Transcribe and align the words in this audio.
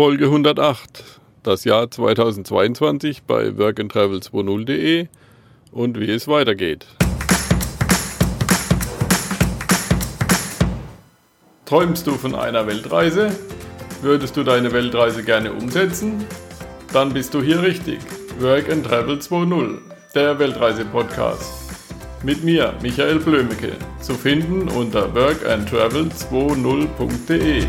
Folge 0.00 0.24
108, 0.24 1.04
das 1.42 1.64
Jahr 1.64 1.90
2022 1.90 3.24
bei 3.24 3.48
workandtravel20.de 3.48 5.08
und 5.72 6.00
wie 6.00 6.10
es 6.10 6.26
weitergeht. 6.26 6.86
Träumst 11.66 12.06
du 12.06 12.12
von 12.12 12.34
einer 12.34 12.66
Weltreise? 12.66 13.28
Würdest 14.00 14.38
du 14.38 14.42
deine 14.42 14.72
Weltreise 14.72 15.22
gerne 15.22 15.52
umsetzen? 15.52 16.24
Dann 16.94 17.12
bist 17.12 17.34
du 17.34 17.42
hier 17.42 17.62
richtig. 17.62 17.98
Work 18.38 18.72
and 18.72 18.86
Travel 18.86 19.18
2.0, 19.18 19.80
der 20.14 20.38
Weltreise-Podcast. 20.38 21.74
Mit 22.22 22.42
mir, 22.42 22.72
Michael 22.80 23.18
Blömecke, 23.18 23.72
zu 24.00 24.14
finden 24.14 24.66
unter 24.70 25.14
workandtravel20.de. 25.14 27.66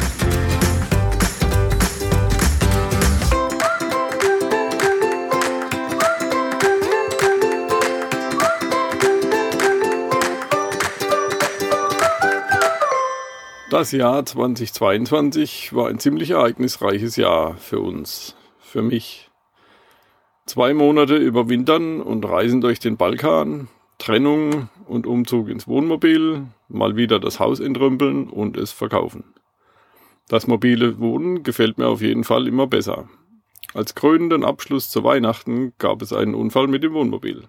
Das 13.82 13.94
Jahr 13.94 14.24
2022 14.24 15.74
war 15.74 15.88
ein 15.88 15.98
ziemlich 15.98 16.30
ereignisreiches 16.30 17.16
Jahr 17.16 17.58
für 17.58 17.80
uns, 17.80 18.36
für 18.60 18.84
mich. 18.84 19.32
Zwei 20.46 20.76
Monate 20.76 21.16
überwintern 21.16 22.00
und 22.00 22.24
Reisen 22.24 22.62
durch 22.62 22.78
den 22.78 22.98
Balkan, 22.98 23.70
Trennung 23.98 24.70
und 24.86 25.08
Umzug 25.08 25.50
ins 25.50 25.68
Wohnmobil, 25.68 26.44
mal 26.68 26.96
wieder 26.96 27.20
das 27.20 27.40
Haus 27.40 27.60
entrümpeln 27.60 28.30
und 28.30 28.56
es 28.56 28.72
verkaufen. 28.72 29.24
Das 30.28 30.46
mobile 30.46 31.00
Wohnen 31.00 31.42
gefällt 31.42 31.80
mir 31.80 31.88
auf 31.88 32.04
jeden 32.04 32.24
Fall 32.24 32.48
immer 32.48 32.68
besser. 32.68 33.10
Als 33.74 33.96
krönenden 33.96 34.46
Abschluss 34.46 34.92
zu 34.92 35.04
Weihnachten 35.04 35.74
gab 35.80 36.04
es 36.04 36.14
einen 36.14 36.36
Unfall 36.36 36.68
mit 36.68 36.84
dem 36.84 36.94
Wohnmobil. 36.94 37.46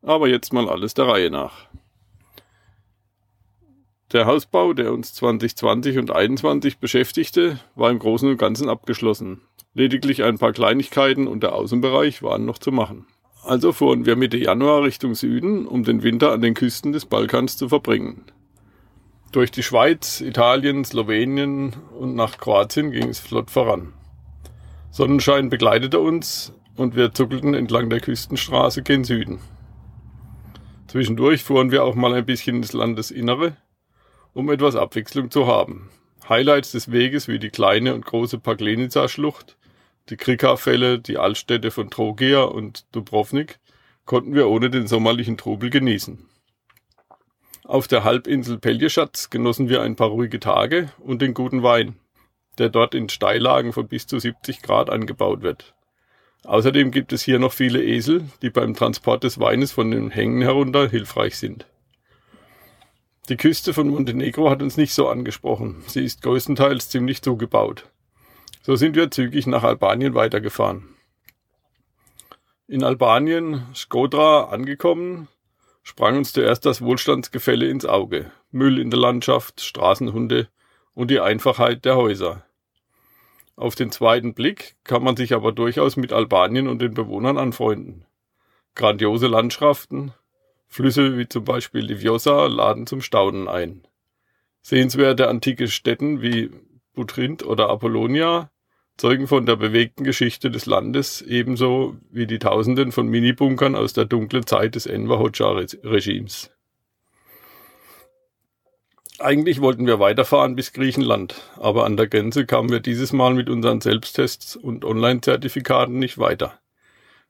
Aber 0.00 0.28
jetzt 0.28 0.52
mal 0.52 0.68
alles 0.68 0.94
der 0.94 1.08
Reihe 1.08 1.32
nach. 1.32 1.66
Der 4.12 4.26
Hausbau, 4.26 4.74
der 4.74 4.92
uns 4.92 5.14
2020 5.14 5.98
und 5.98 6.06
2021 6.08 6.78
beschäftigte, 6.78 7.58
war 7.74 7.90
im 7.90 7.98
Großen 7.98 8.28
und 8.28 8.36
Ganzen 8.36 8.68
abgeschlossen. 8.68 9.40
Lediglich 9.72 10.22
ein 10.22 10.38
paar 10.38 10.52
Kleinigkeiten 10.52 11.26
und 11.26 11.42
der 11.42 11.54
Außenbereich 11.54 12.22
waren 12.22 12.44
noch 12.44 12.58
zu 12.58 12.70
machen. 12.70 13.06
Also 13.42 13.72
fuhren 13.72 14.06
wir 14.06 14.16
Mitte 14.16 14.36
Januar 14.36 14.84
Richtung 14.84 15.14
Süden, 15.14 15.66
um 15.66 15.84
den 15.84 16.02
Winter 16.02 16.32
an 16.32 16.42
den 16.42 16.54
Küsten 16.54 16.92
des 16.92 17.06
Balkans 17.06 17.56
zu 17.56 17.68
verbringen. 17.68 18.24
Durch 19.32 19.50
die 19.50 19.64
Schweiz, 19.64 20.20
Italien, 20.20 20.84
Slowenien 20.84 21.74
und 21.98 22.14
nach 22.14 22.38
Kroatien 22.38 22.92
ging 22.92 23.08
es 23.08 23.18
flott 23.18 23.50
voran. 23.50 23.92
Sonnenschein 24.92 25.48
begleitete 25.48 25.98
uns 25.98 26.52
und 26.76 26.94
wir 26.94 27.12
zuckelten 27.12 27.52
entlang 27.52 27.90
der 27.90 28.00
Küstenstraße 28.00 28.82
gen 28.82 29.02
Süden. 29.02 29.40
Zwischendurch 30.86 31.42
fuhren 31.42 31.72
wir 31.72 31.82
auch 31.82 31.96
mal 31.96 32.14
ein 32.14 32.24
bisschen 32.24 32.58
ins 32.58 32.72
Landesinnere, 32.72 33.56
um 34.34 34.50
etwas 34.50 34.76
Abwechslung 34.76 35.30
zu 35.30 35.46
haben. 35.46 35.88
Highlights 36.28 36.72
des 36.72 36.90
Weges 36.90 37.28
wie 37.28 37.38
die 37.38 37.50
kleine 37.50 37.94
und 37.94 38.04
große 38.04 38.38
Paglenica-Schlucht, 38.38 39.56
die 40.10 40.16
Krika-Fälle, 40.16 40.98
die 40.98 41.16
Altstädte 41.16 41.70
von 41.70 41.88
Trogea 41.88 42.42
und 42.42 42.84
Dubrovnik 42.92 43.58
konnten 44.04 44.34
wir 44.34 44.48
ohne 44.48 44.68
den 44.68 44.86
sommerlichen 44.86 45.38
Trubel 45.38 45.70
genießen. 45.70 46.28
Auf 47.64 47.88
der 47.88 48.04
Halbinsel 48.04 48.58
Peljeschatz 48.58 49.30
genossen 49.30 49.70
wir 49.70 49.80
ein 49.80 49.96
paar 49.96 50.08
ruhige 50.08 50.40
Tage 50.40 50.90
und 50.98 51.22
den 51.22 51.32
guten 51.32 51.62
Wein, 51.62 51.96
der 52.58 52.68
dort 52.68 52.94
in 52.94 53.08
Steillagen 53.08 53.72
von 53.72 53.88
bis 53.88 54.06
zu 54.06 54.18
70 54.18 54.60
Grad 54.60 54.90
angebaut 54.90 55.40
wird. 55.40 55.74
Außerdem 56.44 56.90
gibt 56.90 57.14
es 57.14 57.22
hier 57.22 57.38
noch 57.38 57.54
viele 57.54 57.82
Esel, 57.82 58.28
die 58.42 58.50
beim 58.50 58.74
Transport 58.74 59.24
des 59.24 59.40
Weines 59.40 59.72
von 59.72 59.90
den 59.90 60.10
Hängen 60.10 60.42
herunter 60.42 60.90
hilfreich 60.90 61.38
sind. 61.38 61.66
Die 63.30 63.38
Küste 63.38 63.72
von 63.72 63.88
Montenegro 63.88 64.50
hat 64.50 64.62
uns 64.62 64.76
nicht 64.76 64.92
so 64.92 65.08
angesprochen. 65.08 65.82
Sie 65.86 66.04
ist 66.04 66.20
größtenteils 66.20 66.90
ziemlich 66.90 67.22
zugebaut. 67.22 67.90
So 68.62 68.76
sind 68.76 68.96
wir 68.96 69.10
zügig 69.10 69.46
nach 69.46 69.62
Albanien 69.62 70.14
weitergefahren. 70.14 70.94
In 72.68 72.84
Albanien, 72.84 73.66
Skodra, 73.74 74.44
angekommen, 74.44 75.28
sprang 75.82 76.18
uns 76.18 76.34
zuerst 76.34 76.66
das 76.66 76.82
Wohlstandsgefälle 76.82 77.66
ins 77.68 77.86
Auge. 77.86 78.30
Müll 78.50 78.78
in 78.78 78.90
der 78.90 79.00
Landschaft, 79.00 79.62
Straßenhunde 79.62 80.48
und 80.92 81.10
die 81.10 81.20
Einfachheit 81.20 81.86
der 81.86 81.96
Häuser. 81.96 82.44
Auf 83.56 83.74
den 83.74 83.90
zweiten 83.90 84.34
Blick 84.34 84.76
kann 84.84 85.02
man 85.02 85.16
sich 85.16 85.32
aber 85.32 85.52
durchaus 85.52 85.96
mit 85.96 86.12
Albanien 86.12 86.68
und 86.68 86.82
den 86.82 86.92
Bewohnern 86.92 87.38
anfreunden. 87.38 88.04
Grandiose 88.74 89.28
Landschaften, 89.28 90.12
Flüsse 90.74 91.16
wie 91.16 91.28
zum 91.28 91.44
Beispiel 91.44 91.86
die 91.86 92.00
Vjosa 92.00 92.46
laden 92.46 92.88
zum 92.88 93.00
Staunen 93.00 93.46
ein. 93.46 93.86
Sehenswerte 94.60 95.28
antike 95.28 95.68
Städten 95.68 96.20
wie 96.20 96.50
Butrint 96.94 97.44
oder 97.44 97.68
Apollonia 97.68 98.50
zeugen 98.96 99.28
von 99.28 99.46
der 99.46 99.54
bewegten 99.54 100.02
Geschichte 100.02 100.50
des 100.50 100.66
Landes, 100.66 101.22
ebenso 101.22 101.96
wie 102.10 102.26
die 102.26 102.40
Tausenden 102.40 102.90
von 102.90 103.06
Minibunkern 103.06 103.76
aus 103.76 103.92
der 103.92 104.06
dunklen 104.06 104.48
Zeit 104.48 104.74
des 104.74 104.86
Enver 104.86 105.20
Hoxha-Regimes. 105.20 106.50
Eigentlich 109.20 109.60
wollten 109.60 109.86
wir 109.86 110.00
weiterfahren 110.00 110.56
bis 110.56 110.72
Griechenland, 110.72 111.36
aber 111.54 111.84
an 111.84 111.96
der 111.96 112.08
Grenze 112.08 112.46
kamen 112.46 112.70
wir 112.70 112.80
dieses 112.80 113.12
Mal 113.12 113.34
mit 113.34 113.48
unseren 113.48 113.80
Selbsttests 113.80 114.56
und 114.56 114.84
Online-Zertifikaten 114.84 116.00
nicht 116.00 116.18
weiter. 116.18 116.58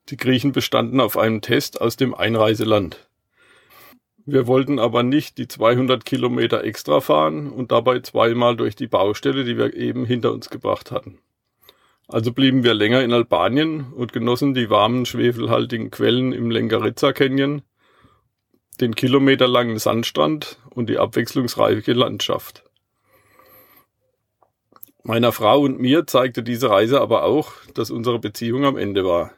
Die 0.09 0.17
Griechen 0.17 0.53
bestanden 0.53 0.99
auf 0.99 1.19
einem 1.19 1.43
Test 1.43 1.83
aus 1.83 1.97
dem 1.97 2.15
Einreiseland. 2.15 3.07
Wir 4.27 4.47
wollten 4.47 4.79
aber 4.79 5.03
nicht 5.03 5.37
die 5.37 5.49
200 5.49 6.05
Kilometer 6.05 6.65
extra 6.65 7.01
fahren 7.01 7.51
und 7.51 7.73
dabei 7.73 8.01
zweimal 8.01 8.57
durch 8.57 8.75
die 8.75 8.87
Baustelle, 8.87 9.45
die 9.45 9.59
wir 9.59 9.75
eben 9.75 10.07
hinter 10.07 10.33
uns 10.33 10.49
gebracht 10.49 10.91
hatten. 10.91 11.19
Also 12.09 12.33
blieben 12.33 12.65
wir 12.65 12.75
länger 12.75 13.03
in 13.03 13.13
Albanien 13.13 13.93
und 13.93 14.13
genossen 14.13 14.55
die 14.55 14.71
warmen, 14.71 15.05
schwefelhaltigen 15.05 15.91
Quellen 15.91 16.33
im 16.33 16.51
Lengarizza 16.51 17.13
Canyon, 17.13 17.63
den 18.81 18.95
kilometerlangen 18.95 19.79
Sandstrand 19.79 20.59
und 20.71 20.89
die 20.89 20.99
abwechslungsreiche 20.99 21.93
Landschaft. 21.93 22.65
Meiner 25.03 25.33
Frau 25.33 25.61
und 25.61 25.79
mir 25.81 26.07
zeigte 26.07 26.43
diese 26.43 26.71
Reise 26.71 27.01
aber 27.01 27.25
auch, 27.25 27.53
dass 27.75 27.91
unsere 27.91 28.19
Beziehung 28.19 28.65
am 28.65 28.79
Ende 28.79 29.05
war. 29.05 29.33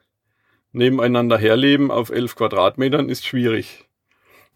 Nebeneinander 0.71 1.39
herleben 1.39 1.91
auf 1.91 2.11
elf 2.11 2.37
Quadratmetern 2.37 3.09
ist 3.09 3.27
schwierig. 3.27 3.87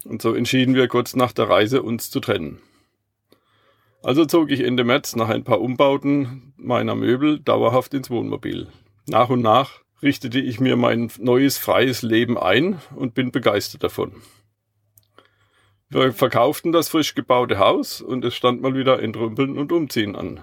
Und 0.05 0.21
so 0.21 0.33
entschieden 0.33 0.75
wir 0.75 0.87
kurz 0.87 1.15
nach 1.15 1.31
der 1.31 1.49
Reise, 1.49 1.83
uns 1.83 2.09
zu 2.09 2.19
trennen. 2.19 2.59
Also 4.03 4.25
zog 4.25 4.49
ich 4.49 4.61
Ende 4.61 4.83
März 4.83 5.15
nach 5.15 5.29
ein 5.29 5.43
paar 5.43 5.61
Umbauten 5.61 6.53
meiner 6.57 6.95
Möbel 6.95 7.39
dauerhaft 7.39 7.93
ins 7.93 8.09
Wohnmobil. 8.09 8.67
Nach 9.07 9.29
und 9.29 9.41
nach 9.41 9.81
richtete 10.01 10.39
ich 10.39 10.59
mir 10.59 10.75
mein 10.75 11.11
neues 11.19 11.57
freies 11.57 12.01
Leben 12.01 12.37
ein 12.37 12.81
und 12.95 13.13
bin 13.13 13.31
begeistert 13.31 13.83
davon. 13.83 14.13
Wir 15.89 16.13
verkauften 16.13 16.71
das 16.71 16.89
frisch 16.89 17.13
gebaute 17.15 17.59
Haus 17.59 18.01
und 18.01 18.25
es 18.25 18.33
stand 18.33 18.61
mal 18.61 18.73
wieder 18.73 19.03
entrümpeln 19.03 19.57
und 19.57 19.71
umziehen 19.71 20.15
an. 20.15 20.39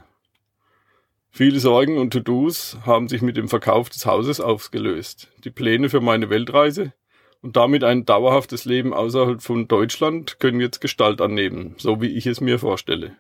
Viele 1.30 1.58
Sorgen 1.58 1.98
und 1.98 2.12
To-Dos 2.12 2.78
haben 2.84 3.08
sich 3.08 3.22
mit 3.22 3.36
dem 3.36 3.48
Verkauf 3.48 3.88
des 3.88 4.06
Hauses 4.06 4.40
aufgelöst. 4.40 5.28
Die 5.44 5.50
Pläne 5.50 5.88
für 5.88 6.00
meine 6.00 6.30
Weltreise, 6.30 6.92
und 7.40 7.56
damit 7.56 7.84
ein 7.84 8.04
dauerhaftes 8.04 8.64
Leben 8.64 8.92
außerhalb 8.92 9.42
von 9.42 9.68
Deutschland 9.68 10.40
können 10.40 10.60
jetzt 10.60 10.80
Gestalt 10.80 11.20
annehmen, 11.20 11.74
so 11.78 12.00
wie 12.00 12.08
ich 12.08 12.26
es 12.26 12.40
mir 12.40 12.58
vorstelle. 12.58 13.16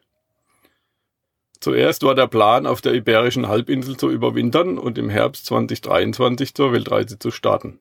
Zuerst 1.60 2.04
war 2.04 2.14
der 2.14 2.28
Plan, 2.28 2.66
auf 2.66 2.80
der 2.80 2.94
Iberischen 2.94 3.48
Halbinsel 3.48 3.96
zu 3.96 4.10
überwintern 4.10 4.78
und 4.78 4.96
im 4.96 5.10
Herbst 5.10 5.46
2023 5.46 6.54
zur 6.54 6.72
Weltreise 6.72 7.18
zu 7.18 7.30
starten. 7.30 7.80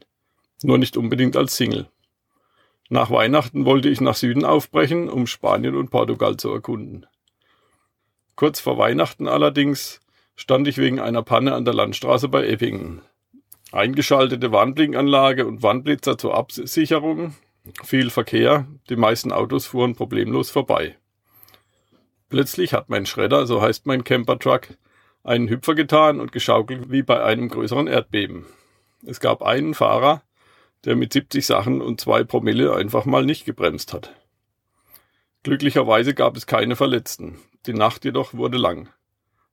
Nur 0.64 0.80
nicht 0.80 0.98
unbedingt 0.98 1.38
als 1.38 1.58
Single. 1.58 1.88
Nach 2.90 3.12
Weihnachten 3.12 3.66
wollte 3.66 3.90
ich 3.90 4.02
nach 4.02 4.16
Süden 4.16 4.46
aufbrechen, 4.46 5.10
um 5.10 5.28
Spanien 5.28 5.76
und 5.76 5.92
Portugal 5.92 6.38
zu 6.38 6.52
erkunden. 6.52 7.06
Kurz 8.36 8.60
vor 8.60 8.78
Weihnachten 8.78 9.28
allerdings 9.28 10.00
stand 10.36 10.68
ich 10.68 10.78
wegen 10.78 11.00
einer 11.00 11.24
Panne 11.24 11.54
an 11.54 11.66
der 11.66 11.74
Landstraße 11.74 12.30
bei 12.30 12.48
Eppingen. 12.48 13.02
Eingeschaltete 13.72 14.52
Warnblinkanlage 14.52 15.46
und 15.46 15.62
Warnblitzer 15.62 16.18
zur 16.18 16.36
Absicherung. 16.36 17.36
Viel 17.84 18.10
Verkehr. 18.10 18.66
Die 18.90 18.96
meisten 18.96 19.34
Autos 19.34 19.66
fuhren 19.66 19.96
problemlos 19.96 20.50
vorbei. 20.50 20.96
Plötzlich 22.30 22.74
hat 22.74 22.90
mein 22.90 23.06
Schredder, 23.06 23.46
so 23.46 23.62
heißt 23.62 23.86
mein 23.86 24.06
Campertruck, 24.06 24.70
einen 25.24 25.50
Hüpfer 25.50 25.76
getan 25.76 26.22
und 26.22 26.32
geschaukelt 26.32 26.92
wie 26.92 27.04
bei 27.04 27.22
einem 27.22 27.50
größeren 27.50 27.88
Erdbeben. 27.88 28.46
Es 29.06 29.20
gab 29.20 29.42
einen 29.42 29.74
Fahrer, 29.74 30.24
der 30.86 30.96
mit 30.96 31.12
70 31.12 31.46
Sachen 31.46 31.82
und 31.82 32.00
zwei 32.00 32.24
Promille 32.24 32.74
einfach 32.74 33.06
mal 33.06 33.26
nicht 33.26 33.46
gebremst 33.46 33.94
hat. 33.94 34.14
Glücklicherweise 35.44 36.14
gab 36.14 36.38
es 36.38 36.48
keine 36.48 36.76
Verletzten. 36.76 37.40
Die 37.66 37.74
Nacht 37.74 38.06
jedoch 38.06 38.34
wurde 38.34 38.58
lang. 38.58 38.90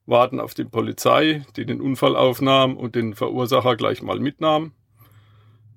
Warten 0.05 0.39
auf 0.39 0.53
die 0.53 0.65
Polizei, 0.65 1.45
die 1.55 1.65
den 1.65 1.81
Unfall 1.81 2.15
aufnahm 2.15 2.77
und 2.77 2.95
den 2.95 3.13
Verursacher 3.13 3.75
gleich 3.75 4.01
mal 4.01 4.19
mitnahm. 4.19 4.73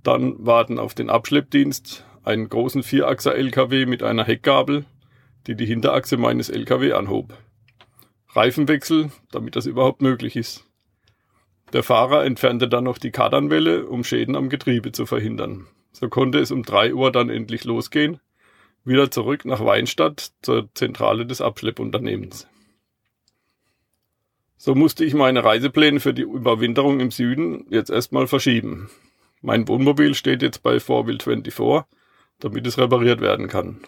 Dann 0.03 0.35
warten 0.45 0.79
auf 0.79 0.95
den 0.95 1.11
Abschleppdienst, 1.11 2.05
einen 2.25 2.49
großen 2.49 2.83
Vierachser-LKW 2.83 3.87
mit 3.87 4.03
einer 4.03 4.25
Heckgabel, 4.25 4.85
die 5.47 5.55
die 5.55 5.67
Hinterachse 5.67 6.17
meines 6.17 6.51
LKW 6.51 6.93
anhob. 6.93 7.37
Reifenwechsel, 8.31 9.11
damit 9.31 9.57
das 9.57 9.67
überhaupt 9.67 10.03
möglich 10.03 10.37
ist. 10.37 10.65
Der 11.73 11.83
Fahrer 11.83 12.25
entfernte 12.25 12.69
dann 12.69 12.85
noch 12.85 12.99
die 12.99 13.11
Kardanwelle, 13.11 13.87
um 13.87 14.05
Schäden 14.05 14.37
am 14.37 14.49
Getriebe 14.49 14.93
zu 14.93 15.07
verhindern. 15.07 15.67
So 15.93 16.09
konnte 16.09 16.39
es 16.39 16.51
um 16.51 16.63
drei 16.63 16.95
Uhr 16.95 17.11
dann 17.11 17.31
endlich 17.31 17.65
losgehen, 17.65 18.21
wieder 18.85 19.11
zurück 19.11 19.45
nach 19.45 19.65
Weinstadt 19.65 20.33
zur 20.43 20.69
Zentrale 20.75 21.27
des 21.27 21.41
Abschleppunternehmens. 21.41 22.47
So 24.61 24.75
musste 24.75 25.05
ich 25.05 25.15
meine 25.15 25.45
Reisepläne 25.45 26.01
für 26.01 26.13
die 26.13 26.23
Überwinterung 26.23 26.99
im 26.99 27.13
Süden 27.13 27.65
jetzt 27.71 27.91
erstmal 27.91 28.27
verschieben. 28.27 28.91
Mein 29.41 29.69
Wohnmobil 29.69 30.15
steht 30.15 30.43
jetzt 30.43 30.65
bei 30.65 30.79
4Will24, 30.79 31.85
damit 32.41 32.67
es 32.67 32.77
repariert 32.77 33.21
werden 33.21 33.47
kann. 33.47 33.81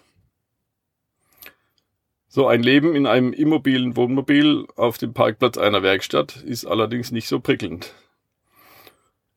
So 2.29 2.47
ein 2.47 2.63
Leben 2.63 2.95
in 2.95 3.09
einem 3.09 3.33
immobilen 3.33 3.97
Wohnmobil 3.97 4.65
auf 4.77 4.97
dem 4.97 5.13
Parkplatz 5.13 5.59
einer 5.59 5.83
Werkstatt 5.83 6.37
ist 6.37 6.65
allerdings 6.65 7.11
nicht 7.11 7.27
so 7.27 7.41
prickelnd. 7.41 7.93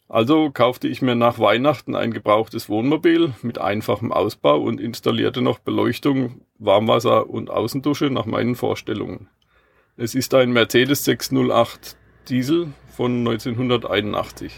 Also 0.07 0.51
kaufte 0.51 0.87
ich 0.87 1.01
mir 1.01 1.15
nach 1.15 1.39
Weihnachten 1.39 1.95
ein 1.95 2.13
gebrauchtes 2.13 2.69
Wohnmobil 2.69 3.33
mit 3.41 3.57
einfachem 3.57 4.11
Ausbau 4.11 4.61
und 4.61 4.79
installierte 4.79 5.41
noch 5.41 5.57
Beleuchtung, 5.57 6.45
Warmwasser 6.59 7.27
und 7.27 7.49
Außendusche 7.49 8.11
nach 8.11 8.27
meinen 8.27 8.53
Vorstellungen. 8.53 9.27
Es 9.95 10.15
ist 10.15 10.33
ein 10.33 10.51
Mercedes 10.51 11.05
608 11.05 11.95
Diesel 12.27 12.73
von 12.87 13.19
1981. 13.19 14.51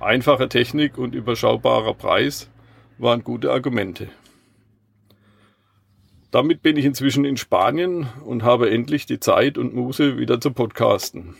Einfache 0.00 0.48
Technik 0.48 0.96
und 0.96 1.14
überschaubarer 1.14 1.92
Preis 1.92 2.48
waren 2.96 3.22
gute 3.22 3.52
Argumente. 3.52 4.08
Damit 6.30 6.62
bin 6.62 6.78
ich 6.78 6.86
inzwischen 6.86 7.26
in 7.26 7.36
Spanien 7.36 8.08
und 8.24 8.44
habe 8.44 8.70
endlich 8.70 9.04
die 9.04 9.20
Zeit 9.20 9.58
und 9.58 9.74
Muße 9.74 10.16
wieder 10.16 10.40
zu 10.40 10.52
podcasten. 10.52 11.36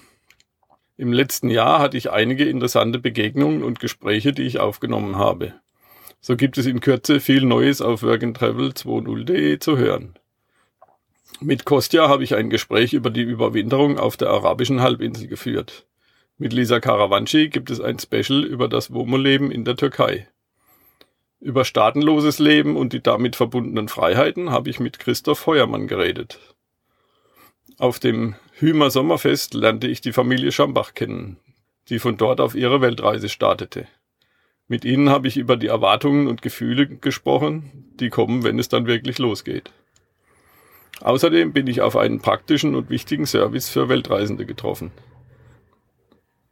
Im 0.99 1.11
letzten 1.11 1.49
Jahr 1.49 1.79
hatte 1.79 1.97
ich 1.97 2.11
einige 2.11 2.45
interessante 2.45 2.99
Begegnungen 2.99 3.63
und 3.63 3.81
Gespräche, 3.81 4.35
die 4.35 4.43
ich 4.43 4.61
aufgenommen 4.61 5.17
habe. 5.17 5.55
So 6.21 6.37
gibt 6.37 6.59
es 6.59 6.67
in 6.67 6.81
Kürze 6.81 7.21
viel 7.21 7.47
Neues 7.47 7.81
auf 7.81 8.03
workandtravel20.de 8.03 9.59
zu 9.59 9.79
hören. 9.79 10.19
Mit 11.41 11.67
Kostja 11.67 12.09
habe 12.09 12.25
ich 12.25 12.35
ein 12.35 12.49
Gespräch 12.49 12.95
über 12.95 13.11
die 13.11 13.23
Überwinterung 13.23 13.99
auf 13.99 14.17
der 14.17 14.31
arabischen 14.31 14.81
Halbinsel 14.81 15.29
geführt. 15.29 15.87
Mit 16.39 16.55
Lisa 16.55 16.81
Karawanci 16.81 17.49
gibt 17.49 17.71
es 17.71 17.81
ein 17.81 17.99
Special 17.99 18.43
über 18.43 18.69
das 18.69 18.93
Womo-Leben 18.93 19.51
in 19.51 19.65
der 19.65 19.77
Türkei. 19.77 20.29
Über 21.39 21.67
staatenloses 21.67 22.39
Leben 22.39 22.77
und 22.77 22.95
die 22.95 23.03
damit 23.03 23.37
verbundenen 23.37 23.89
Freiheiten 23.89 24.51
habe 24.51 24.71
ich 24.71 24.81
mit 24.81 24.99
Christoph 24.99 25.47
Heuermann 25.47 25.89
geredet. 25.89 26.39
Auf 27.77 27.99
dem 27.99 28.35
Hümer 28.53 28.91
Sommerfest 28.91 29.53
lernte 29.53 29.89
ich 29.89 30.01
die 30.01 30.15
Familie 30.15 30.53
Schambach 30.53 30.95
kennen, 30.95 31.37
die 31.91 31.99
von 31.99 32.17
dort 32.17 32.41
auf 32.41 32.55
ihre 32.55 32.81
Weltreise 32.81 33.29
startete. 33.29 33.87
Mit 34.69 34.87
ihnen 34.87 35.11
habe 35.11 35.29
ich 35.29 35.37
über 35.37 35.59
die 35.59 35.67
Erwartungen 35.67 36.29
und 36.29 36.41
Gefühle 36.41 36.87
gesprochen, 36.87 37.93
die 38.01 38.09
kommen, 38.09 38.43
wenn 38.43 38.59
es 38.59 38.71
dann 38.71 38.87
wirklich 38.87 39.19
losgeht. 39.19 39.71
Außerdem 41.01 41.53
bin 41.53 41.67
ich 41.67 41.83
auf 41.83 41.97
einen 41.97 42.21
praktischen 42.21 42.75
und 42.75 42.91
wichtigen 42.91 43.27
Service 43.27 43.69
für 43.69 43.89
Weltreisende 43.89 44.47
getroffen. 44.47 44.93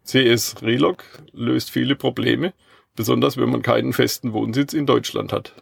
CS 0.04 0.62
Relog 0.62 1.04
löst 1.32 1.70
viele 1.70 1.96
Probleme, 1.96 2.52
besonders 2.94 3.36
wenn 3.36 3.48
man 3.48 3.62
keinen 3.62 3.92
festen 3.92 4.32
Wohnsitz 4.32 4.74
in 4.74 4.86
Deutschland 4.86 5.32
hat. 5.32 5.54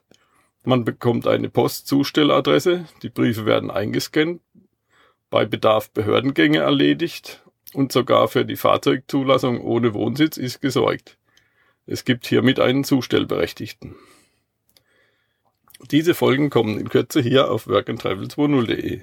Man 0.64 0.84
bekommt 0.84 1.26
eine 1.26 1.48
Postzustelladresse, 1.48 2.86
die 3.02 3.08
Briefe 3.08 3.46
werden 3.46 3.70
eingescannt, 3.70 4.40
bei 5.30 5.44
Bedarf 5.44 5.90
Behördengänge 5.90 6.58
erledigt 6.58 7.42
und 7.72 7.92
sogar 7.92 8.28
für 8.28 8.44
die 8.44 8.56
Fahrzeugzulassung 8.56 9.60
ohne 9.60 9.94
Wohnsitz 9.94 10.36
ist 10.36 10.60
gesorgt. 10.60 11.18
Es 11.86 12.04
gibt 12.04 12.26
hiermit 12.26 12.60
einen 12.60 12.84
Zustellberechtigten. 12.84 13.96
Diese 15.90 16.14
Folgen 16.14 16.48
kommen 16.48 16.78
in 16.78 16.88
Kürze 16.88 17.20
hier 17.20 17.50
auf 17.50 17.66
workandtravel20.de. 17.66 19.00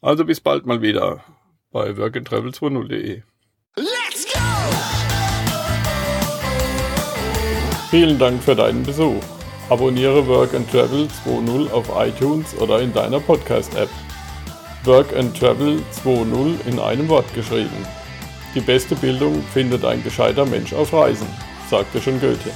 Also 0.00 0.24
bis 0.24 0.40
bald 0.40 0.64
mal 0.66 0.80
wieder 0.80 1.22
bei 1.70 1.90
workandtravel20.de. 1.90 3.22
Let's 3.76 4.26
go! 4.32 4.40
Vielen 7.90 8.18
Dank 8.18 8.42
für 8.42 8.54
deinen 8.54 8.82
Besuch. 8.82 9.22
Abonniere 9.68 10.26
Work 10.26 10.54
and 10.54 10.70
Travel 10.70 11.08
2.0 11.26 11.70
auf 11.70 11.90
iTunes 11.94 12.56
oder 12.56 12.80
in 12.80 12.92
deiner 12.92 13.20
Podcast-App. 13.20 13.90
Work 14.84 15.14
and 15.14 15.38
Travel 15.38 15.82
2.0 16.04 16.66
in 16.66 16.78
einem 16.78 17.08
Wort 17.08 17.32
geschrieben. 17.34 17.86
Die 18.54 18.60
beste 18.60 18.96
Bildung 18.96 19.42
findet 19.52 19.84
ein 19.84 20.02
gescheiter 20.02 20.46
Mensch 20.46 20.72
auf 20.72 20.92
Reisen, 20.94 21.28
sagte 21.68 22.00
schon 22.00 22.18
Goethe. 22.18 22.50